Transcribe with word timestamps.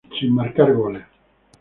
Sin 0.19 0.31
marcar 0.33 0.69
goles. 0.73 1.05